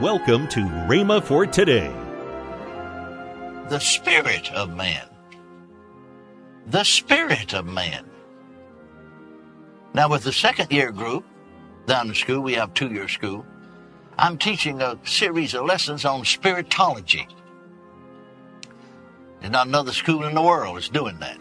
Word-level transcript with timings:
Welcome 0.00 0.46
to 0.50 0.60
Rhema 0.60 1.20
for 1.20 1.44
today. 1.44 1.92
The 3.68 3.80
spirit 3.80 4.52
of 4.52 4.76
man. 4.76 5.08
The 6.68 6.84
spirit 6.84 7.52
of 7.52 7.66
man. 7.66 8.08
Now, 9.94 10.08
with 10.08 10.22
the 10.22 10.32
second 10.32 10.70
year 10.70 10.92
group 10.92 11.24
down 11.86 12.10
in 12.10 12.14
school, 12.14 12.42
we 12.42 12.52
have 12.52 12.74
two 12.74 12.92
year 12.92 13.08
school. 13.08 13.44
I'm 14.16 14.38
teaching 14.38 14.80
a 14.80 14.96
series 15.02 15.52
of 15.54 15.64
lessons 15.64 16.04
on 16.04 16.22
spiritology. 16.22 17.26
There's 19.40 19.50
not 19.50 19.66
another 19.66 19.90
school 19.90 20.22
in 20.26 20.36
the 20.36 20.42
world 20.42 20.76
that's 20.76 20.88
doing 20.88 21.18
that. 21.18 21.40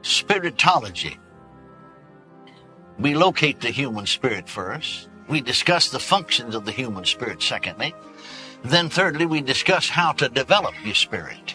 Spiritology. 0.00 1.18
We 2.98 3.14
locate 3.14 3.60
the 3.60 3.68
human 3.68 4.06
spirit 4.06 4.48
first. 4.48 5.10
We 5.28 5.40
discuss 5.40 5.90
the 5.90 5.98
functions 5.98 6.54
of 6.54 6.64
the 6.64 6.72
human 6.72 7.04
spirit 7.04 7.42
secondly. 7.42 7.94
Then 8.64 8.88
thirdly, 8.88 9.26
we 9.26 9.40
discuss 9.40 9.88
how 9.88 10.12
to 10.12 10.28
develop 10.28 10.74
your 10.84 10.94
spirit. 10.94 11.54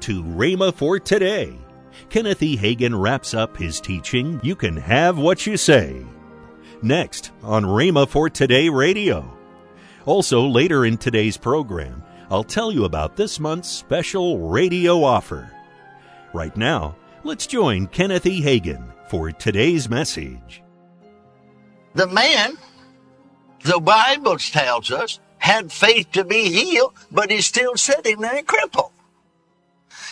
To 0.00 0.22
Rhema 0.22 0.74
for 0.74 0.98
today. 0.98 1.58
Kenneth 2.08 2.42
E. 2.42 2.56
Hagin 2.56 3.00
wraps 3.00 3.34
up 3.34 3.56
his 3.56 3.80
teaching, 3.80 4.40
You 4.42 4.56
Can 4.56 4.76
Have 4.76 5.18
What 5.18 5.46
You 5.46 5.56
Say. 5.56 6.04
Next 6.82 7.30
on 7.42 7.64
Rhema 7.64 8.08
for 8.08 8.28
Today 8.28 8.68
Radio. 8.68 9.36
Also, 10.06 10.46
later 10.46 10.86
in 10.86 10.96
today's 10.96 11.36
program, 11.36 12.02
I'll 12.30 12.42
tell 12.44 12.72
you 12.72 12.84
about 12.84 13.16
this 13.16 13.38
month's 13.38 13.68
special 13.68 14.48
radio 14.48 15.04
offer. 15.04 15.52
Right 16.32 16.56
now, 16.56 16.96
let's 17.24 17.46
join 17.46 17.86
Kenneth 17.88 18.26
E. 18.26 18.42
Hagin 18.42 18.84
for 19.08 19.30
today's 19.32 19.88
message. 19.88 20.62
The 21.94 22.06
man, 22.06 22.56
the 23.64 23.80
Bible 23.80 24.38
tells 24.38 24.90
us, 24.90 25.20
had 25.38 25.72
faith 25.72 26.12
to 26.12 26.24
be 26.24 26.50
healed, 26.50 26.94
but 27.10 27.30
he's 27.30 27.46
still 27.46 27.76
sitting 27.76 28.20
there 28.20 28.42
crippled. 28.42 28.92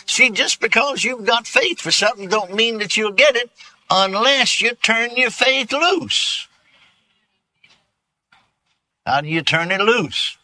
See, 0.06 0.30
just 0.30 0.60
because 0.60 1.04
you've 1.04 1.26
got 1.26 1.46
faith 1.46 1.80
for 1.80 1.90
something 1.90 2.28
don't 2.28 2.54
mean 2.54 2.78
that 2.78 2.96
you'll 2.96 3.12
get 3.12 3.36
it 3.36 3.50
unless 3.90 4.60
you 4.60 4.74
turn 4.74 5.10
your 5.16 5.30
faith 5.30 5.72
loose. 5.72 6.48
How 9.06 9.20
do 9.20 9.28
you 9.28 9.42
turn 9.42 9.70
it 9.70 9.80
loose? 9.80 10.36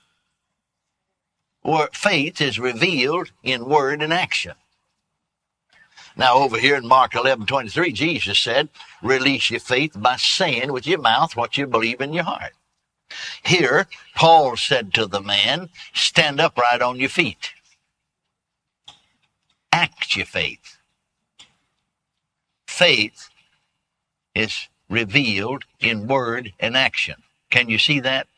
Or 1.62 1.88
faith 1.92 2.40
is 2.40 2.58
revealed 2.58 3.30
in 3.42 3.66
word 3.66 4.02
and 4.02 4.12
action. 4.12 4.52
Now 6.16 6.36
over 6.36 6.58
here 6.58 6.76
in 6.76 6.86
Mark 6.86 7.14
11, 7.14 7.46
23, 7.46 7.92
Jesus 7.92 8.38
said, 8.38 8.68
release 9.02 9.50
your 9.50 9.60
faith 9.60 9.92
by 9.96 10.16
saying 10.16 10.72
with 10.72 10.86
your 10.86 11.00
mouth 11.00 11.36
what 11.36 11.58
you 11.58 11.66
believe 11.66 12.00
in 12.00 12.12
your 12.12 12.24
heart. 12.24 12.52
Here, 13.44 13.86
Paul 14.14 14.56
said 14.56 14.94
to 14.94 15.06
the 15.06 15.20
man, 15.20 15.68
stand 15.92 16.40
upright 16.40 16.82
on 16.82 16.98
your 16.98 17.08
feet 17.08 17.52
act 19.74 20.14
your 20.16 20.24
faith. 20.24 20.78
Faith 22.68 23.28
is 24.34 24.68
revealed 24.88 25.64
in 25.80 26.06
word 26.06 26.52
and 26.60 26.76
action. 26.76 27.16
Can 27.50 27.68
you 27.68 27.78
see 27.78 27.98
that? 28.00 28.28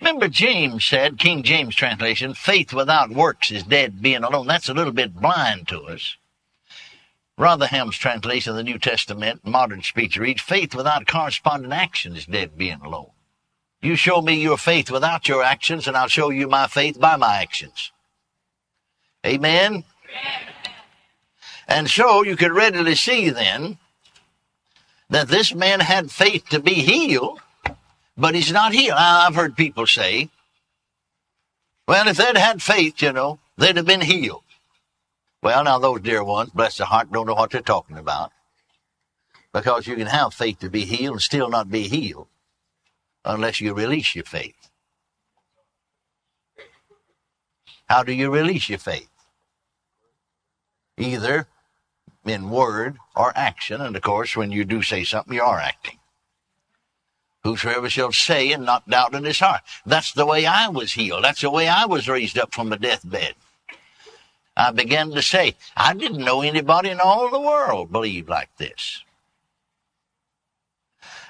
Remember, 0.00 0.28
James 0.28 0.84
said, 0.84 1.18
King 1.18 1.42
James 1.42 1.74
translation, 1.74 2.34
faith 2.34 2.72
without 2.72 3.10
works 3.10 3.50
is 3.50 3.64
dead 3.64 4.00
being 4.00 4.22
alone. 4.22 4.46
That's 4.46 4.68
a 4.68 4.74
little 4.74 4.92
bit 4.92 5.14
blind 5.14 5.68
to 5.68 5.82
us. 5.82 6.16
Rotherham's 7.36 7.96
translation 7.96 8.50
of 8.50 8.56
the 8.56 8.64
New 8.64 8.78
Testament, 8.78 9.46
modern 9.46 9.82
speech 9.82 10.16
reads, 10.16 10.42
faith 10.42 10.74
without 10.74 11.06
corresponding 11.06 11.72
action 11.72 12.16
is 12.16 12.26
dead 12.26 12.56
being 12.58 12.80
alone. 12.80 13.10
You 13.80 13.94
show 13.94 14.20
me 14.20 14.34
your 14.34 14.58
faith 14.58 14.90
without 14.90 15.28
your 15.28 15.42
actions, 15.42 15.86
and 15.86 15.96
I'll 15.96 16.08
show 16.08 16.30
you 16.30 16.48
my 16.48 16.66
faith 16.66 16.98
by 16.98 17.16
my 17.16 17.36
actions. 17.36 17.92
Amen? 19.24 19.84
And 21.68 21.88
so 21.88 22.24
you 22.24 22.34
could 22.34 22.52
readily 22.52 22.94
see 22.94 23.30
then 23.30 23.78
that 25.10 25.28
this 25.28 25.54
man 25.54 25.80
had 25.80 26.10
faith 26.10 26.48
to 26.48 26.60
be 26.60 26.74
healed, 26.74 27.40
but 28.18 28.34
he's 28.34 28.52
not 28.52 28.74
healed. 28.74 28.98
I've 28.98 29.36
heard 29.36 29.56
people 29.56 29.86
say, 29.86 30.28
well, 31.86 32.08
if 32.08 32.16
they'd 32.16 32.36
had 32.36 32.60
faith, 32.60 33.00
you 33.00 33.12
know, 33.12 33.38
they'd 33.56 33.76
have 33.76 33.86
been 33.86 34.00
healed. 34.00 34.42
Well, 35.40 35.62
now 35.64 35.78
those 35.78 36.00
dear 36.00 36.24
ones, 36.24 36.50
bless 36.50 36.78
their 36.78 36.88
heart, 36.88 37.12
don't 37.12 37.26
know 37.26 37.34
what 37.34 37.52
they're 37.52 37.60
talking 37.60 37.96
about. 37.96 38.32
Because 39.52 39.86
you 39.86 39.94
can 39.94 40.08
have 40.08 40.34
faith 40.34 40.58
to 40.58 40.68
be 40.68 40.84
healed 40.84 41.14
and 41.14 41.22
still 41.22 41.48
not 41.48 41.70
be 41.70 41.88
healed 41.88 42.26
unless 43.24 43.60
you 43.60 43.72
release 43.72 44.14
your 44.14 44.24
faith. 44.24 44.68
How 47.88 48.02
do 48.02 48.12
you 48.12 48.30
release 48.30 48.68
your 48.68 48.78
faith? 48.78 49.08
Either 50.98 51.46
in 52.26 52.50
word 52.50 52.98
or 53.16 53.32
action. 53.36 53.80
And 53.80 53.96
of 53.96 54.02
course, 54.02 54.36
when 54.36 54.50
you 54.50 54.64
do 54.64 54.82
say 54.82 55.04
something, 55.04 55.34
you 55.34 55.42
are 55.42 55.58
acting. 55.58 55.97
Whosoever 57.44 57.88
shall 57.88 58.12
say 58.12 58.52
and 58.52 58.64
not 58.64 58.88
doubt 58.88 59.14
in 59.14 59.24
his 59.24 59.40
heart. 59.40 59.62
That's 59.86 60.12
the 60.12 60.26
way 60.26 60.44
I 60.44 60.68
was 60.68 60.92
healed. 60.92 61.24
That's 61.24 61.40
the 61.40 61.50
way 61.50 61.68
I 61.68 61.86
was 61.86 62.08
raised 62.08 62.38
up 62.38 62.52
from 62.52 62.68
the 62.68 62.76
deathbed. 62.76 63.34
I 64.56 64.72
began 64.72 65.10
to 65.12 65.22
say, 65.22 65.54
I 65.76 65.94
didn't 65.94 66.24
know 66.24 66.42
anybody 66.42 66.90
in 66.90 67.00
all 67.00 67.30
the 67.30 67.40
world 67.40 67.92
believed 67.92 68.28
like 68.28 68.50
this. 68.56 69.04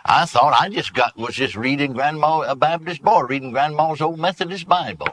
I 0.05 0.25
thought 0.25 0.59
I 0.59 0.71
just 0.71 0.95
got 0.95 1.19
was 1.19 1.35
just 1.35 1.55
reading 1.55 1.93
grandma 1.93 2.41
a 2.41 2.57
Baptist 2.57 3.03
boy, 3.03 3.23
reading 3.23 3.51
grandma's 3.51 4.01
old 4.01 4.19
Methodist 4.19 4.67
Bible 4.67 5.09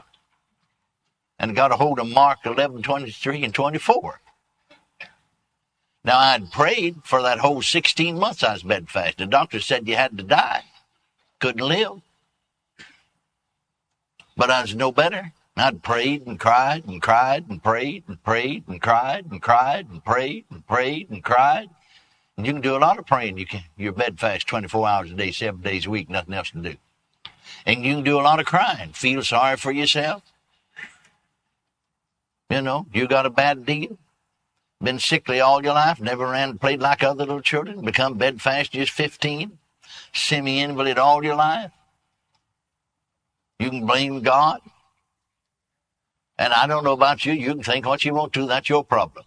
and 1.38 1.54
got 1.54 1.72
a 1.72 1.76
hold 1.76 1.98
of 1.98 2.08
Mark 2.08 2.38
11, 2.44 2.82
23 2.82 3.44
and 3.44 3.54
24. 3.54 4.20
Now 6.04 6.18
I'd 6.18 6.50
prayed 6.50 6.96
for 7.04 7.20
that 7.22 7.40
whole 7.40 7.62
16 7.62 8.18
months 8.18 8.42
I 8.42 8.54
was 8.54 8.62
bedfast. 8.62 9.18
The 9.18 9.26
doctor 9.26 9.60
said 9.60 9.88
you 9.88 9.96
had 9.96 10.16
to 10.18 10.24
die. 10.24 10.64
Couldn't 11.40 11.66
live. 11.66 12.00
But 14.36 14.50
I 14.50 14.62
was 14.62 14.74
no 14.74 14.92
better. 14.92 15.32
I'd 15.56 15.82
prayed 15.82 16.26
and 16.26 16.38
cried 16.38 16.84
and 16.86 17.00
cried 17.00 17.46
and 17.48 17.62
prayed 17.62 18.04
and 18.08 18.22
prayed 18.22 18.64
and 18.68 18.80
cried 18.80 19.26
and 19.30 19.40
cried 19.40 19.88
and 19.88 20.04
prayed 20.04 20.44
and 20.50 20.66
prayed 20.66 21.10
and 21.10 21.24
cried. 21.24 21.70
And 22.36 22.46
you 22.46 22.52
can 22.52 22.60
do 22.60 22.76
a 22.76 22.78
lot 22.78 22.98
of 22.98 23.06
praying. 23.06 23.38
You 23.38 23.46
can, 23.46 23.62
you're 23.76 23.92
bedfast 23.92 24.46
24 24.46 24.86
hours 24.86 25.10
a 25.10 25.14
day, 25.14 25.32
seven 25.32 25.62
days 25.62 25.86
a 25.86 25.90
week, 25.90 26.10
nothing 26.10 26.34
else 26.34 26.50
to 26.50 26.58
do. 26.58 26.76
And 27.64 27.82
you 27.84 27.94
can 27.94 28.04
do 28.04 28.20
a 28.20 28.22
lot 28.22 28.38
of 28.38 28.44
crying. 28.44 28.92
Feel 28.92 29.22
sorry 29.22 29.56
for 29.56 29.72
yourself. 29.72 30.22
You 32.50 32.60
know, 32.60 32.86
you 32.92 33.08
got 33.08 33.26
a 33.26 33.30
bad 33.30 33.64
deal. 33.64 33.98
Been 34.82 34.98
sickly 34.98 35.40
all 35.40 35.64
your 35.64 35.72
life, 35.72 36.00
never 36.00 36.26
ran, 36.26 36.58
played 36.58 36.80
like 36.80 37.02
other 37.02 37.24
little 37.24 37.40
children, 37.40 37.82
become 37.82 38.18
bedfast 38.18 38.72
just 38.72 38.92
15, 38.92 39.58
semi-invalid 40.12 40.98
all 40.98 41.24
your 41.24 41.36
life. 41.36 41.72
You 43.58 43.70
can 43.70 43.86
blame 43.86 44.22
God. 44.22 44.60
And 46.38 46.52
I 46.52 46.66
don't 46.66 46.84
know 46.84 46.92
about 46.92 47.24
you, 47.24 47.32
you 47.32 47.54
can 47.54 47.62
think 47.62 47.86
what 47.86 48.04
you 48.04 48.14
want 48.14 48.32
to, 48.34 48.46
that's 48.46 48.68
your 48.68 48.84
problem. 48.84 49.24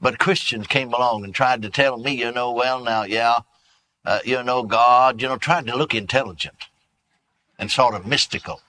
But 0.00 0.18
Christians 0.18 0.66
came 0.66 0.92
along 0.92 1.24
and 1.24 1.34
tried 1.34 1.62
to 1.62 1.70
tell 1.70 1.96
me, 1.96 2.12
you 2.12 2.30
know, 2.30 2.52
well 2.52 2.84
now, 2.84 3.04
yeah, 3.04 3.38
uh, 4.04 4.20
you 4.24 4.42
know, 4.42 4.62
God, 4.62 5.22
you 5.22 5.28
know, 5.28 5.38
tried 5.38 5.66
to 5.66 5.76
look 5.76 5.94
intelligent 5.94 6.66
and 7.58 7.70
sort 7.70 7.94
of 7.94 8.06
mystical. 8.06 8.60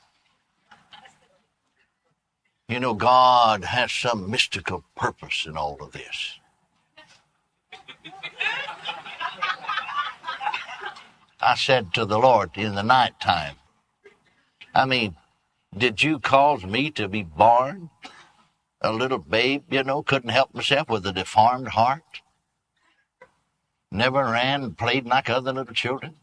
You 2.70 2.80
know, 2.80 2.94
God 2.94 3.66
has 3.66 3.92
some 3.92 4.30
mystical 4.30 4.84
purpose 4.96 5.46
in 5.46 5.58
all 5.58 5.78
of 5.82 5.92
this. 5.92 6.40
I 11.40 11.56
said 11.56 11.94
to 11.94 12.06
the 12.06 12.18
Lord 12.18 12.58
in 12.58 12.76
the 12.76 12.84
night 12.84 13.20
time, 13.20 13.56
I 14.74 14.86
mean, 14.86 15.16
did 15.76 16.02
you 16.02 16.20
cause 16.20 16.66
me 16.66 16.90
to 16.92 17.08
be 17.08 17.24
born 17.24 17.90
a 18.82 18.92
little 18.92 19.20
babe, 19.20 19.64
you 19.72 19.84
know, 19.84 20.02
couldn't 20.02 20.30
help 20.30 20.54
myself 20.54 20.90
with 20.90 21.06
a 21.06 21.12
deformed 21.12 21.70
heart? 21.70 22.22
Never 23.92 24.24
ran 24.24 24.64
and 24.64 24.78
played 24.78 25.06
like 25.06 25.30
other 25.30 25.54
little 25.54 25.74
children? 25.74 26.16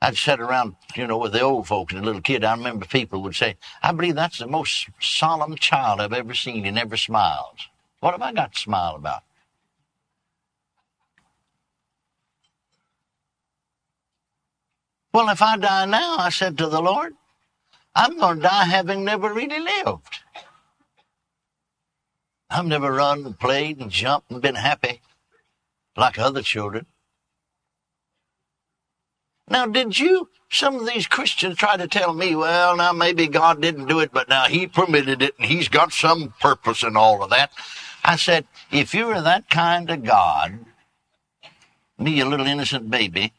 I'd 0.00 0.16
sit 0.16 0.40
around, 0.40 0.76
you 0.96 1.06
know, 1.06 1.18
with 1.18 1.32
the 1.32 1.40
old 1.40 1.68
folks 1.68 1.94
and 1.94 2.02
a 2.02 2.04
little 2.04 2.20
kid. 2.20 2.44
I 2.44 2.54
remember 2.54 2.86
people 2.86 3.22
would 3.22 3.36
say, 3.36 3.56
I 3.82 3.92
believe 3.92 4.16
that's 4.16 4.38
the 4.38 4.46
most 4.46 4.88
solemn 5.00 5.56
child 5.56 6.00
I've 6.00 6.12
ever 6.12 6.34
seen. 6.34 6.64
He 6.64 6.70
never 6.70 6.96
smiles. 6.96 7.68
What 8.00 8.12
have 8.12 8.22
I 8.22 8.32
got 8.32 8.54
to 8.54 8.60
smile 8.60 8.96
about? 8.96 9.22
Well, 15.12 15.28
if 15.28 15.42
I 15.42 15.56
die 15.56 15.86
now, 15.86 16.16
I 16.18 16.30
said 16.30 16.58
to 16.58 16.68
the 16.68 16.82
Lord, 16.82 17.14
I'm 17.94 18.18
going 18.18 18.36
to 18.36 18.42
die 18.42 18.64
having 18.64 19.04
never 19.04 19.32
really 19.32 19.60
lived. 19.60 20.20
I've 22.50 22.66
never 22.66 22.92
run 22.92 23.26
and 23.26 23.38
played 23.38 23.78
and 23.80 23.90
jumped 23.90 24.30
and 24.30 24.42
been 24.42 24.54
happy. 24.56 25.00
like 25.96 26.18
other 26.18 26.42
children. 26.42 26.86
Now, 29.48 29.66
did 29.66 29.98
you, 29.98 30.30
some 30.50 30.76
of 30.76 30.86
these 30.86 31.06
Christians 31.06 31.56
try 31.56 31.76
to 31.76 31.88
tell 31.88 32.14
me, 32.14 32.34
well, 32.34 32.76
now 32.76 32.92
maybe 32.92 33.26
God 33.26 33.60
didn't 33.60 33.86
do 33.88 34.00
it, 34.00 34.12
but 34.12 34.28
now 34.28 34.44
He 34.44 34.66
permitted 34.66 35.22
it 35.22 35.34
and 35.38 35.46
He's 35.48 35.68
got 35.68 35.92
some 35.92 36.34
purpose 36.40 36.82
in 36.82 36.96
all 36.96 37.22
of 37.22 37.30
that? 37.30 37.50
I 38.04 38.16
said, 38.16 38.46
if 38.70 38.94
you 38.94 39.06
were 39.06 39.20
that 39.20 39.50
kind 39.50 39.90
of 39.90 40.04
God, 40.04 40.64
me, 41.98 42.20
a 42.20 42.26
little 42.26 42.46
innocent 42.46 42.90
baby, 42.90 43.32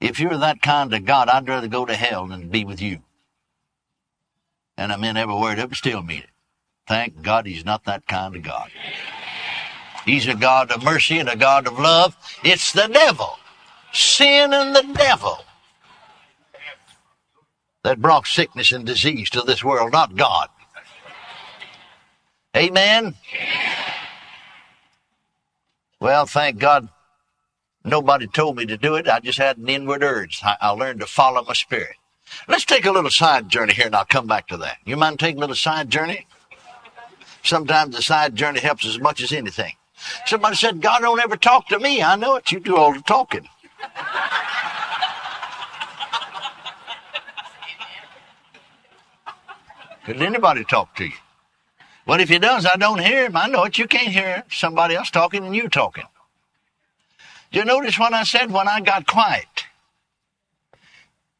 if 0.00 0.20
you're 0.20 0.36
that 0.36 0.62
kind 0.62 0.94
of 0.94 1.04
God, 1.04 1.28
I'd 1.28 1.48
rather 1.48 1.68
go 1.68 1.84
to 1.84 1.94
hell 1.94 2.26
than 2.26 2.48
be 2.48 2.64
with 2.64 2.80
you. 2.80 3.02
And 4.76 4.92
I 4.92 4.96
meant 4.96 5.18
every 5.18 5.34
word 5.34 5.58
of 5.58 5.72
it, 5.72 5.76
still 5.76 6.02
mean 6.02 6.22
it. 6.22 6.30
Thank 6.86 7.22
God 7.22 7.46
he's 7.46 7.64
not 7.64 7.84
that 7.84 8.06
kind 8.06 8.36
of 8.36 8.42
God. 8.42 8.70
He's 10.04 10.26
a 10.26 10.34
God 10.34 10.70
of 10.70 10.82
mercy 10.82 11.18
and 11.18 11.28
a 11.28 11.36
God 11.36 11.66
of 11.66 11.78
love. 11.78 12.16
It's 12.42 12.72
the 12.72 12.86
devil, 12.86 13.38
sin 13.92 14.52
and 14.52 14.74
the 14.74 14.94
devil 14.94 15.44
that 17.82 18.00
brought 18.00 18.26
sickness 18.26 18.72
and 18.72 18.86
disease 18.86 19.28
to 19.30 19.42
this 19.42 19.62
world, 19.62 19.92
not 19.92 20.16
God. 20.16 20.48
Amen? 22.56 23.14
Well, 26.00 26.26
thank 26.26 26.58
God 26.58 26.88
nobody 27.88 28.26
told 28.26 28.56
me 28.56 28.66
to 28.66 28.76
do 28.76 28.94
it. 28.94 29.08
I 29.08 29.20
just 29.20 29.38
had 29.38 29.58
an 29.58 29.68
inward 29.68 30.02
urge. 30.02 30.40
I, 30.42 30.56
I 30.60 30.70
learned 30.70 31.00
to 31.00 31.06
follow 31.06 31.42
my 31.44 31.54
spirit. 31.54 31.96
Let's 32.46 32.64
take 32.64 32.84
a 32.84 32.92
little 32.92 33.10
side 33.10 33.48
journey 33.48 33.72
here 33.72 33.86
and 33.86 33.96
I'll 33.96 34.04
come 34.04 34.26
back 34.26 34.48
to 34.48 34.56
that. 34.58 34.78
You 34.84 34.96
mind 34.96 35.18
taking 35.18 35.38
a 35.38 35.40
little 35.40 35.56
side 35.56 35.90
journey? 35.90 36.26
Sometimes 37.42 37.96
the 37.96 38.02
side 38.02 38.34
journey 38.34 38.60
helps 38.60 38.84
as 38.86 38.98
much 38.98 39.22
as 39.22 39.32
anything. 39.32 39.72
Somebody 40.26 40.56
said, 40.56 40.80
God 40.80 41.00
don't 41.00 41.20
ever 41.20 41.36
talk 41.36 41.68
to 41.68 41.78
me. 41.78 42.02
I 42.02 42.16
know 42.16 42.36
it. 42.36 42.52
You 42.52 42.60
do 42.60 42.76
all 42.76 42.92
the 42.92 43.00
talking. 43.00 43.48
Could 50.04 50.22
anybody 50.22 50.64
talk 50.64 50.94
to 50.96 51.04
you? 51.04 51.12
Well, 52.06 52.20
if 52.20 52.30
he 52.30 52.38
does, 52.38 52.64
I 52.64 52.76
don't 52.76 53.00
hear 53.00 53.26
him. 53.26 53.36
I 53.36 53.48
know 53.48 53.64
it. 53.64 53.76
You 53.76 53.86
can't 53.86 54.08
hear 54.08 54.44
somebody 54.50 54.94
else 54.94 55.10
talking 55.10 55.44
and 55.44 55.54
you 55.54 55.68
talking. 55.68 56.04
Do 57.50 57.58
you 57.58 57.64
notice 57.64 57.98
what 57.98 58.12
I 58.12 58.24
said 58.24 58.50
when 58.50 58.68
I 58.68 58.80
got 58.80 59.06
quiet? 59.06 59.66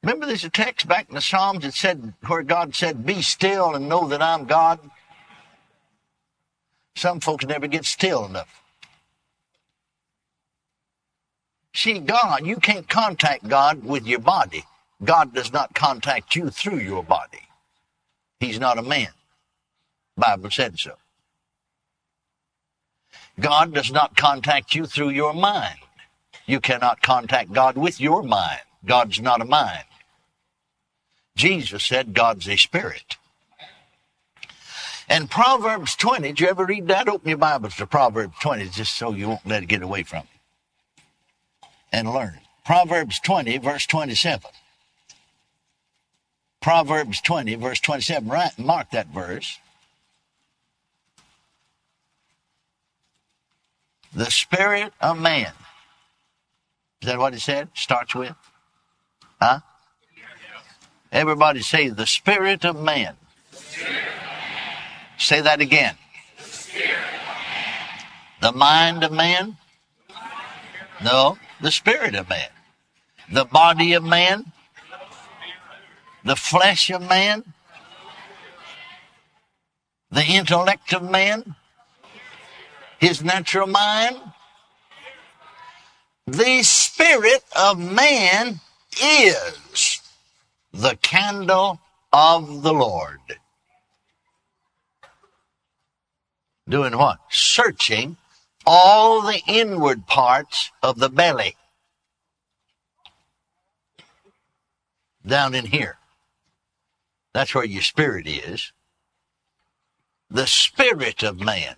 Remember 0.02 0.26
there's 0.26 0.44
a 0.44 0.50
text 0.50 0.88
back 0.88 1.08
in 1.08 1.14
the 1.14 1.20
Psalms 1.20 1.64
that 1.64 1.74
said, 1.74 2.14
where 2.26 2.42
God 2.42 2.74
said, 2.74 3.04
be 3.04 3.20
still 3.20 3.74
and 3.74 3.88
know 3.88 4.08
that 4.08 4.22
I'm 4.22 4.46
God? 4.46 4.78
Some 6.96 7.20
folks 7.20 7.44
never 7.44 7.66
get 7.66 7.84
still 7.84 8.24
enough. 8.24 8.62
See, 11.74 11.98
God, 11.98 12.46
you 12.46 12.56
can't 12.56 12.88
contact 12.88 13.46
God 13.46 13.84
with 13.84 14.06
your 14.06 14.18
body. 14.18 14.64
God 15.04 15.34
does 15.34 15.52
not 15.52 15.74
contact 15.74 16.34
you 16.34 16.50
through 16.50 16.78
your 16.78 17.04
body. 17.04 17.40
He's 18.40 18.58
not 18.58 18.78
a 18.78 18.82
man. 18.82 19.08
Bible 20.16 20.50
said 20.50 20.78
so. 20.78 20.94
God 23.38 23.74
does 23.74 23.92
not 23.92 24.16
contact 24.16 24.74
you 24.74 24.86
through 24.86 25.10
your 25.10 25.32
mind. 25.32 25.78
You 26.48 26.60
cannot 26.60 27.02
contact 27.02 27.52
God 27.52 27.76
with 27.76 28.00
your 28.00 28.22
mind. 28.22 28.62
God's 28.84 29.20
not 29.20 29.42
a 29.42 29.44
mind. 29.44 29.84
Jesus 31.36 31.84
said 31.84 32.14
God's 32.14 32.48
a 32.48 32.56
spirit. 32.56 33.18
And 35.10 35.30
Proverbs 35.30 35.94
20, 35.94 36.26
did 36.28 36.40
you 36.40 36.48
ever 36.48 36.64
read 36.64 36.88
that? 36.88 37.06
Open 37.06 37.28
your 37.28 37.38
Bibles 37.38 37.76
to 37.76 37.86
Proverbs 37.86 38.34
20 38.40 38.70
just 38.70 38.96
so 38.96 39.12
you 39.12 39.28
won't 39.28 39.46
let 39.46 39.62
it 39.62 39.66
get 39.66 39.82
away 39.82 40.04
from 40.04 40.22
you. 40.22 41.68
And 41.92 42.12
learn. 42.12 42.40
Proverbs 42.64 43.20
20, 43.20 43.58
verse 43.58 43.86
27. 43.86 44.50
Proverbs 46.62 47.20
20, 47.20 47.56
verse 47.56 47.80
27. 47.80 48.26
Right, 48.26 48.58
mark 48.58 48.90
that 48.92 49.08
verse. 49.08 49.58
The 54.14 54.30
spirit 54.30 54.94
of 55.02 55.18
man. 55.18 55.52
Is 57.00 57.08
that 57.08 57.18
what 57.18 57.34
it 57.34 57.40
said? 57.40 57.68
Starts 57.74 58.14
with? 58.14 58.34
Huh? 59.40 59.60
Everybody 61.12 61.62
say 61.62 61.88
the 61.88 62.06
spirit 62.06 62.64
of 62.64 62.80
man. 62.80 63.16
Say 65.16 65.40
that 65.40 65.60
again. 65.60 65.96
The 68.40 68.52
mind 68.52 69.04
of 69.04 69.12
man? 69.12 69.56
No, 71.02 71.38
the 71.60 71.70
spirit 71.70 72.14
of 72.14 72.28
man. 72.28 72.48
The 73.32 73.44
body 73.44 73.94
of 73.94 74.04
man? 74.04 74.52
The 76.24 76.36
flesh 76.36 76.90
of 76.90 77.02
man? 77.08 77.44
The 80.10 80.24
intellect 80.24 80.92
of 80.92 81.02
man? 81.02 81.54
His 82.98 83.22
natural 83.22 83.66
mind? 83.66 84.16
The 86.26 86.62
spirit 86.98 87.44
of 87.56 87.78
man 87.78 88.58
is 89.00 90.00
the 90.72 90.98
candle 91.00 91.80
of 92.12 92.62
the 92.62 92.72
Lord. 92.72 93.20
Doing 96.68 96.98
what? 96.98 97.18
Searching 97.30 98.16
all 98.66 99.22
the 99.22 99.40
inward 99.46 100.08
parts 100.08 100.72
of 100.82 100.98
the 100.98 101.08
belly. 101.08 101.54
Down 105.24 105.54
in 105.54 105.66
here. 105.66 105.98
That's 107.32 107.54
where 107.54 107.64
your 107.64 107.82
spirit 107.82 108.26
is. 108.26 108.72
The 110.28 110.48
spirit 110.48 111.22
of 111.22 111.38
man 111.38 111.76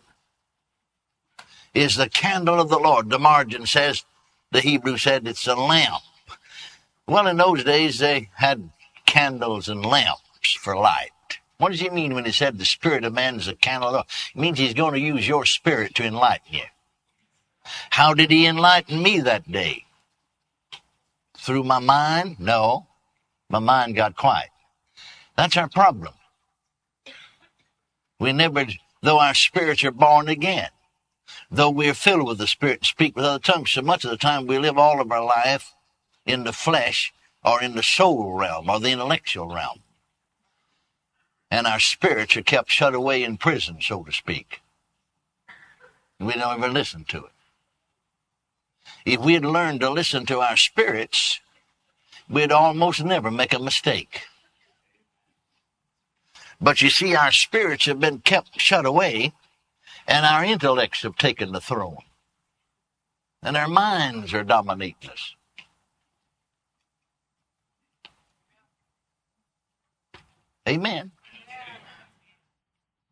is 1.75 1.96
the 1.96 2.08
candle 2.08 2.58
of 2.58 2.70
the 2.70 2.78
Lord. 2.78 3.11
The 3.11 3.19
margin 3.19 3.67
says, 3.67 4.05
the 4.50 4.61
Hebrew 4.61 4.97
said 4.97 5.26
it's 5.26 5.47
a 5.47 5.55
lamp. 5.55 6.02
Well, 7.06 7.26
in 7.26 7.37
those 7.37 7.64
days, 7.64 7.99
they 7.99 8.31
had 8.35 8.70
candles 9.06 9.69
and 9.69 9.85
lamps 9.85 10.55
for 10.61 10.76
light. 10.76 11.11
What 11.58 11.73
does 11.73 11.81
he 11.81 11.91
mean 11.91 12.14
when 12.14 12.25
he 12.25 12.32
said 12.32 12.58
the 12.58 12.64
spirit 12.64 13.05
of 13.05 13.12
man 13.12 13.37
is 13.37 13.49
a 13.49 13.55
candle? 13.55 13.94
It 13.97 14.06
means 14.35 14.58
he's 14.58 14.75
going 14.75 14.94
to 14.94 15.00
use 15.00 15.29
your 15.29 15.44
spirit 15.44 15.94
to 15.97 16.05
enlighten 16.05 16.55
you. 16.55 16.64
How 17.91 18.15
did 18.15 18.31
he 18.31 18.46
enlighten 18.46 19.03
me 19.03 19.20
that 19.20 19.51
day? 19.51 19.84
Through 21.36 21.65
my 21.65 21.79
mind? 21.79 22.36
No. 22.39 22.86
My 23.48 23.58
mind 23.58 23.96
got 23.96 24.17
quiet. 24.17 24.51
That's 25.36 25.56
our 25.56 25.69
problem. 25.69 26.15
We 28.19 28.32
never, 28.32 28.67
though 29.03 29.19
our 29.19 29.34
spirits 29.34 29.84
are 29.84 29.91
born 29.91 30.29
again, 30.29 30.69
though 31.50 31.70
we're 31.70 31.94
filled 31.94 32.26
with 32.26 32.38
the 32.38 32.46
Spirit, 32.46 32.78
and 32.78 32.86
speak 32.86 33.16
with 33.16 33.24
other 33.24 33.38
tongues, 33.38 33.70
so 33.70 33.82
much 33.82 34.04
of 34.04 34.10
the 34.10 34.16
time 34.16 34.46
we 34.46 34.58
live 34.58 34.78
all 34.78 35.00
of 35.00 35.10
our 35.10 35.24
life 35.24 35.74
in 36.24 36.44
the 36.44 36.52
flesh 36.52 37.12
or 37.44 37.62
in 37.62 37.74
the 37.74 37.82
soul 37.82 38.32
realm 38.32 38.70
or 38.70 38.78
the 38.78 38.90
intellectual 38.90 39.48
realm. 39.48 39.80
And 41.50 41.66
our 41.66 41.80
spirits 41.80 42.36
are 42.36 42.42
kept 42.42 42.70
shut 42.70 42.94
away 42.94 43.24
in 43.24 43.36
prison, 43.36 43.78
so 43.80 44.04
to 44.04 44.12
speak. 44.12 44.60
We 46.20 46.34
don't 46.34 46.62
ever 46.62 46.69
listen 46.69 47.04
to 47.08 47.24
it. 47.24 47.32
If 49.04 49.20
we 49.20 49.34
had 49.34 49.44
learned 49.44 49.80
to 49.80 49.90
listen 49.90 50.26
to 50.26 50.40
our 50.40 50.56
spirits, 50.56 51.40
we'd 52.28 52.52
almost 52.52 53.02
never 53.02 53.30
make 53.30 53.52
a 53.52 53.58
mistake. 53.58 54.22
But 56.60 56.82
you 56.82 56.90
see, 56.90 57.16
our 57.16 57.32
spirits 57.32 57.86
have 57.86 57.98
been 57.98 58.19
kept 58.20 58.60
shut 58.60 58.84
away, 58.84 59.32
and 60.06 60.26
our 60.26 60.44
intellects 60.44 61.02
have 61.02 61.16
taken 61.16 61.52
the 61.52 61.60
throne. 61.60 61.98
And 63.42 63.56
our 63.56 63.69
minds 63.69 64.34
are 64.34 64.44
dominating 64.44 65.10
us. 65.10 65.34
Amen. 70.69 71.12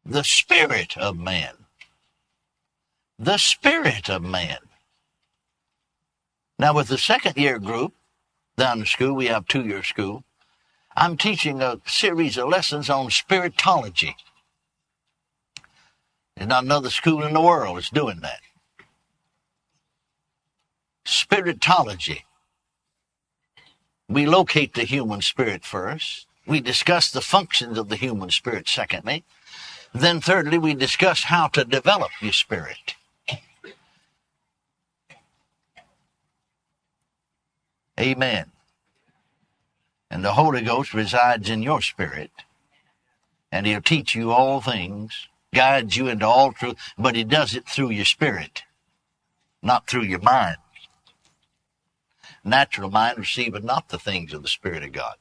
The 0.04 0.24
spirit 0.24 0.96
of 0.96 1.18
man. 1.18 1.54
The 3.18 3.38
spirit 3.38 4.08
of 4.08 4.22
man. 4.22 4.58
Now, 6.58 6.74
with 6.74 6.88
the 6.88 6.98
second 6.98 7.36
year 7.36 7.58
group 7.58 7.94
down 8.56 8.80
the 8.80 8.86
school, 8.86 9.14
we 9.14 9.26
have 9.26 9.46
two 9.46 9.62
year 9.64 9.82
school. 9.82 10.24
I'm 10.96 11.16
teaching 11.16 11.62
a 11.62 11.80
series 11.86 12.36
of 12.36 12.48
lessons 12.48 12.90
on 12.90 13.08
spiritology. 13.08 14.14
There's 16.38 16.48
not 16.48 16.62
another 16.62 16.90
school 16.90 17.24
in 17.24 17.34
the 17.34 17.40
world 17.40 17.76
that's 17.76 17.90
doing 17.90 18.20
that. 18.20 18.40
Spiritology. 21.04 22.22
We 24.08 24.24
locate 24.24 24.74
the 24.74 24.84
human 24.84 25.20
spirit 25.20 25.64
first. 25.64 26.26
We 26.46 26.60
discuss 26.60 27.10
the 27.10 27.20
functions 27.20 27.76
of 27.76 27.88
the 27.88 27.96
human 27.96 28.30
spirit, 28.30 28.68
secondly. 28.68 29.24
Then 29.92 30.20
thirdly, 30.20 30.58
we 30.58 30.74
discuss 30.74 31.24
how 31.24 31.48
to 31.48 31.64
develop 31.64 32.10
your 32.20 32.32
spirit. 32.32 32.94
Amen. 37.98 38.52
And 40.08 40.24
the 40.24 40.34
Holy 40.34 40.62
Ghost 40.62 40.94
resides 40.94 41.50
in 41.50 41.62
your 41.62 41.82
spirit. 41.82 42.30
And 43.50 43.66
He'll 43.66 43.82
teach 43.82 44.14
you 44.14 44.30
all 44.30 44.60
things, 44.60 45.26
guides 45.54 45.96
you 45.96 46.08
into 46.08 46.26
all 46.26 46.52
truth, 46.52 46.76
but 46.96 47.14
He 47.14 47.24
does 47.24 47.54
it 47.54 47.68
through 47.68 47.90
your 47.90 48.04
spirit, 48.04 48.62
not 49.62 49.86
through 49.86 50.04
your 50.04 50.20
mind. 50.20 50.56
Natural 52.44 52.90
mind 52.90 53.18
receiveth 53.18 53.64
not 53.64 53.88
the 53.88 53.98
things 53.98 54.32
of 54.32 54.42
the 54.42 54.48
Spirit 54.48 54.82
of 54.82 54.92
God. 54.92 55.16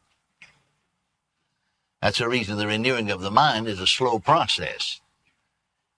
That's 2.02 2.20
the 2.20 2.30
reason 2.30 2.58
the 2.58 2.68
renewing 2.68 3.10
of 3.10 3.22
the 3.22 3.32
mind 3.32 3.68
is 3.68 3.80
a 3.80 3.88
slow 3.88 4.20
process. 4.20 5.02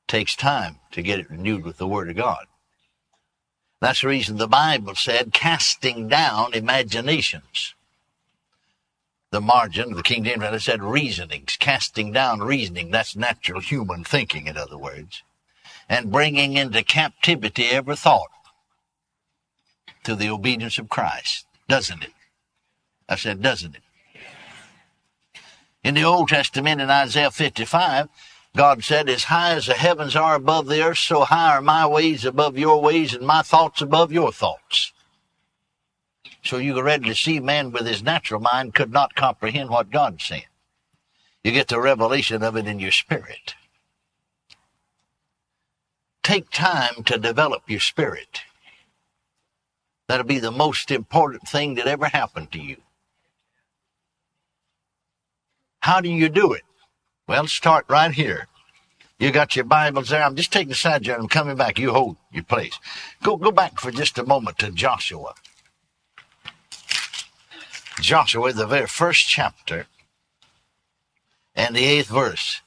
It 0.08 0.12
takes 0.12 0.36
time 0.36 0.80
to 0.92 1.02
get 1.02 1.20
it 1.20 1.30
renewed 1.30 1.66
with 1.66 1.78
the 1.78 1.88
Word 1.88 2.10
of 2.10 2.16
God. 2.16 2.46
That's 3.82 4.02
the 4.02 4.08
reason 4.08 4.38
the 4.38 4.48
Bible 4.48 4.96
said, 4.96 5.34
casting 5.34 6.08
down 6.08 6.54
imaginations. 6.54 7.76
The 9.32 9.42
margin 9.42 9.92
of 9.92 9.98
the 9.98 10.04
King 10.04 10.24
James 10.24 10.40
Version 10.40 10.60
said 10.60 10.84
reasonings, 10.84 11.56
casting 11.60 12.12
down 12.12 12.40
reasoning. 12.40 12.90
That's 12.90 13.16
natural 13.16 13.62
human 13.62 14.04
thinking, 14.04 14.48
in 14.48 14.58
other 14.58 14.78
words. 14.78 15.22
And 15.88 16.12
bringing 16.12 16.54
into 16.54 16.84
captivity 16.84 17.66
every 17.66 17.96
thought 17.96 18.30
to 20.04 20.16
the 20.16 20.30
obedience 20.30 20.78
of 20.80 20.90
Christ. 20.90 21.46
Doesn't 21.68 22.04
it? 22.04 22.14
I 23.08 23.16
said, 23.16 23.42
doesn't 23.42 23.76
it? 23.76 23.84
In 25.84 25.94
the 25.94 26.04
Old 26.04 26.30
Testament, 26.30 26.82
in 26.82 26.90
Isaiah 26.90 27.32
55, 27.32 28.10
God 28.56 28.84
said, 28.84 29.08
As 29.08 29.26
high 29.26 29.52
as 29.52 29.68
the 29.68 29.74
heavens 29.74 30.16
are 30.16 30.36
above 30.36 30.68
the 30.68 30.84
earth, 30.84 30.98
so 30.98 31.24
high 31.24 31.56
are 31.56 31.62
my 31.62 31.86
ways 31.86 32.26
above 32.26 32.58
your 32.58 32.82
ways, 32.82 33.14
and 33.14 33.26
my 33.26 33.42
thoughts 33.42 33.82
above 33.82 34.12
your 34.12 34.32
thoughts. 34.32 34.92
So 36.44 36.58
you 36.58 36.74
can 36.74 36.84
readily 36.84 37.16
see 37.16 37.40
man 37.40 37.72
with 37.72 37.86
his 37.86 38.04
natural 38.04 38.40
mind 38.40 38.74
could 38.74 38.92
not 38.92 39.16
comprehend 39.16 39.70
what 39.70 39.92
God 39.92 40.22
said. 40.22 40.46
You 41.44 41.52
get 41.52 41.68
the 41.68 41.80
revelation 41.80 42.44
of 42.44 42.56
it 42.56 42.68
in 42.68 42.80
your 42.80 42.92
spirit. 42.92 43.56
Take 46.24 46.50
time 46.50 47.04
to 47.06 47.18
develop 47.18 47.64
your 47.68 47.80
spirit. 47.80 48.42
That'll 50.08 50.26
be 50.26 50.40
the 50.40 50.52
most 50.52 50.92
important 50.92 51.48
thing 51.48 51.76
that 51.76 51.88
ever 51.88 52.08
happened 52.08 52.52
to 52.52 52.60
you. 52.60 52.78
How 55.82 56.02
do 56.02 56.10
you 56.10 56.30
do 56.30 56.54
it? 56.54 56.64
Well, 57.28 57.48
start 57.48 57.86
right 57.88 58.12
here. 58.12 58.48
You 59.20 59.32
got 59.32 59.56
your 59.56 59.66
Bibles 59.66 60.10
there. 60.10 60.24
I'm 60.24 60.36
just 60.36 60.52
taking 60.52 60.72
a 60.72 60.76
side 60.76 61.04
journey. 61.04 61.20
I'm 61.22 61.28
coming 61.28 61.58
back. 61.58 61.78
You 61.78 61.92
hold 61.92 62.18
your 62.32 62.44
place. 62.44 62.80
Go, 63.22 63.38
go 63.38 63.52
back 63.52 63.80
for 63.80 63.92
just 63.92 64.18
a 64.18 64.26
moment 64.26 64.60
to 64.60 64.72
Joshua. 64.72 65.34
Joshua, 68.02 68.54
the 68.54 68.68
very 68.68 68.88
first 68.88 69.28
chapter 69.28 69.88
and 71.56 71.76
the 71.76 71.86
eighth 71.86 72.08
verse. 72.08 72.62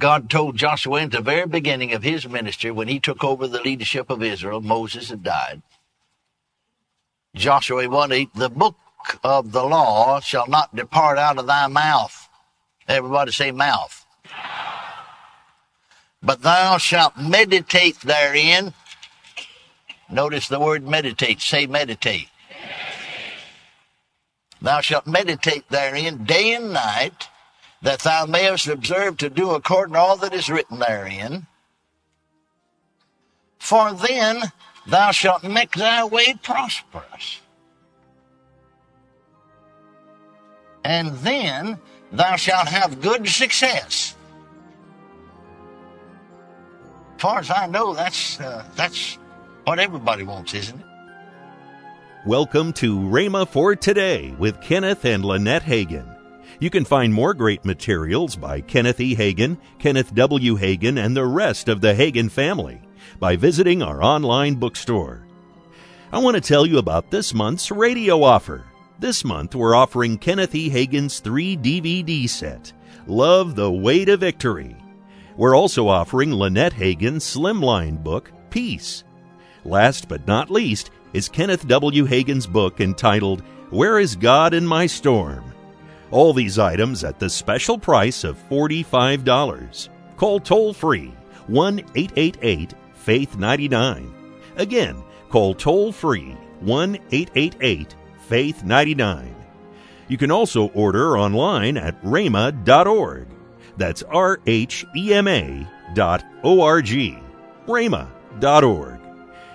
God 0.00 0.28
told 0.28 0.56
Joshua 0.56 1.00
in 1.00 1.10
the 1.10 1.20
very 1.20 1.46
beginning 1.46 1.92
of 1.92 2.02
his 2.02 2.28
ministry 2.28 2.70
when 2.70 2.88
he 2.88 2.98
took 2.98 3.22
over 3.22 3.46
the 3.46 3.62
leadership 3.62 4.10
of 4.10 4.22
Israel, 4.22 4.60
Moses 4.60 5.10
had 5.10 5.22
died. 5.22 5.62
Joshua 7.34 7.88
1 7.88 8.12
8, 8.12 8.34
the 8.34 8.48
book 8.48 8.76
of 9.22 9.52
the 9.52 9.64
law 9.64 10.20
shall 10.20 10.46
not 10.46 10.74
depart 10.74 11.18
out 11.18 11.38
of 11.38 11.46
thy 11.46 11.66
mouth. 11.66 12.28
Everybody 12.88 13.32
say 13.32 13.50
mouth. 13.50 14.04
But 16.22 16.42
thou 16.42 16.78
shalt 16.78 17.16
meditate 17.18 18.00
therein. 18.00 18.72
Notice 20.14 20.46
the 20.46 20.60
word 20.60 20.86
meditate. 20.86 21.40
Say 21.40 21.66
meditate. 21.66 22.28
Thou 24.62 24.80
shalt 24.80 25.08
meditate 25.08 25.68
therein 25.70 26.22
day 26.22 26.54
and 26.54 26.72
night, 26.72 27.28
that 27.82 27.98
thou 27.98 28.24
mayest 28.24 28.68
observe 28.68 29.16
to 29.16 29.28
do 29.28 29.50
according 29.50 29.94
to 29.94 29.98
all 29.98 30.16
that 30.18 30.32
is 30.32 30.48
written 30.48 30.78
therein. 30.78 31.48
For 33.58 33.92
then 33.92 34.52
thou 34.86 35.10
shalt 35.10 35.42
make 35.42 35.72
thy 35.72 36.04
way 36.04 36.34
prosperous. 36.40 37.40
And 40.84 41.08
then 41.18 41.80
thou 42.12 42.36
shalt 42.36 42.68
have 42.68 43.00
good 43.00 43.26
success. 43.26 44.14
As 47.16 47.20
far 47.20 47.38
as 47.40 47.50
I 47.50 47.66
know, 47.66 47.94
that's 47.94 48.38
uh, 48.38 48.64
that's 48.76 49.18
what 49.64 49.78
everybody 49.78 50.24
wants, 50.24 50.52
isn't 50.52 50.78
it? 50.78 50.86
Welcome 52.26 52.72
to 52.74 52.98
Rhema 52.98 53.48
for 53.48 53.74
Today 53.74 54.34
with 54.38 54.60
Kenneth 54.60 55.04
and 55.06 55.24
Lynette 55.24 55.62
Hagin. 55.62 56.06
You 56.60 56.68
can 56.70 56.84
find 56.84 57.12
more 57.12 57.34
great 57.34 57.64
materials 57.64 58.36
by 58.36 58.60
Kenneth 58.60 59.00
E. 59.00 59.16
Hagin, 59.16 59.56
Kenneth 59.78 60.14
W. 60.14 60.56
Hagin, 60.56 61.02
and 61.02 61.16
the 61.16 61.24
rest 61.24 61.68
of 61.68 61.80
the 61.80 61.94
Hagin 61.94 62.30
family 62.30 62.80
by 63.18 63.36
visiting 63.36 63.82
our 63.82 64.02
online 64.02 64.56
bookstore. 64.56 65.26
I 66.12 66.18
want 66.18 66.34
to 66.36 66.40
tell 66.42 66.66
you 66.66 66.78
about 66.78 67.10
this 67.10 67.32
month's 67.32 67.70
radio 67.70 68.22
offer. 68.22 68.64
This 68.98 69.24
month, 69.24 69.54
we're 69.54 69.74
offering 69.74 70.18
Kenneth 70.18 70.54
E. 70.54 70.70
Hagin's 70.70 71.20
three 71.20 71.56
DVD 71.56 72.28
set, 72.28 72.72
Love 73.06 73.56
the 73.56 73.72
Way 73.72 74.04
to 74.04 74.16
Victory. 74.16 74.76
We're 75.36 75.56
also 75.56 75.88
offering 75.88 76.32
Lynette 76.32 76.74
Hagin's 76.74 77.24
slimline 77.24 78.02
book, 78.02 78.30
Peace. 78.50 79.04
Last 79.64 80.08
but 80.08 80.26
not 80.26 80.50
least 80.50 80.90
is 81.12 81.28
Kenneth 81.28 81.66
W. 81.66 82.04
Hagin's 82.04 82.46
book 82.46 82.80
entitled 82.80 83.42
Where 83.70 83.98
is 83.98 84.16
God 84.16 84.52
in 84.52 84.66
My 84.66 84.86
Storm? 84.86 85.52
All 86.10 86.32
these 86.32 86.58
items 86.58 87.02
at 87.02 87.18
the 87.18 87.30
special 87.30 87.78
price 87.78 88.24
of 88.24 88.38
$45. 88.48 89.88
Call 90.16 90.40
toll 90.40 90.72
free 90.72 91.14
1 91.46 91.78
888 91.94 92.74
Faith 92.94 93.36
99. 93.36 94.14
Again, 94.56 95.02
call 95.28 95.54
toll 95.54 95.92
free 95.92 96.36
1 96.60 96.98
888 97.10 97.94
Faith 98.28 98.64
99. 98.64 99.34
You 100.08 100.18
can 100.18 100.30
also 100.30 100.68
order 100.68 101.18
online 101.18 101.76
at 101.76 102.00
rhema.org. 102.02 103.28
That's 103.76 104.02
R 104.04 104.40
H 104.46 104.84
E 104.94 105.14
M 105.14 105.26
A 105.26 105.66
dot 105.94 106.24
O 106.42 106.60
R 106.60 106.82
G. 106.82 107.18
rhema.org. 107.66 109.03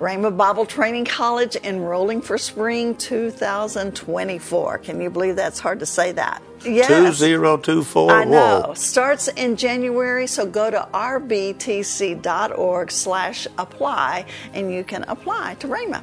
Rhema 0.00 0.34
Bible 0.34 0.64
Training 0.64 1.04
College 1.04 1.56
enrolling 1.56 2.22
for 2.22 2.38
spring 2.38 2.96
2024. 2.96 4.78
Can 4.78 4.98
you 4.98 5.10
believe 5.10 5.36
that's 5.36 5.58
hard 5.58 5.80
to 5.80 5.86
say 5.86 6.12
that? 6.12 6.42
Yes. 6.64 6.88
2024. 6.88 8.10
I 8.10 8.24
know. 8.24 8.62
Whoa. 8.68 8.74
Starts 8.74 9.28
in 9.28 9.56
January, 9.56 10.26
so 10.26 10.46
go 10.46 10.70
to 10.70 10.88
rbtc.org 10.94 12.90
slash 12.90 13.46
apply 13.58 14.24
and 14.54 14.72
you 14.72 14.84
can 14.84 15.02
apply 15.02 15.56
to 15.56 15.68
Rhema. 15.68 16.02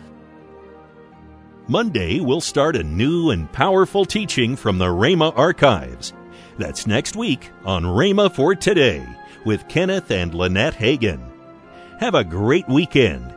Monday, 1.67 2.19
we'll 2.19 2.39
start 2.39 2.75
a 2.75 2.83
new 2.83 3.31
and 3.31 3.51
powerful 3.51 4.05
teaching 4.05 4.55
from 4.55 4.77
the 4.77 4.85
Rhema 4.85 5.35
archives. 5.35 6.13
That's 6.59 6.85
next 6.85 7.15
week 7.15 7.49
on 7.65 7.83
Rhema 7.83 8.31
for 8.31 8.53
Today 8.53 9.03
with 9.43 9.67
Kenneth 9.67 10.11
and 10.11 10.35
Lynette 10.35 10.75
Hagin. 10.75 11.31
Have 11.99 12.13
a 12.13 12.23
great 12.23 12.69
weekend 12.69 13.33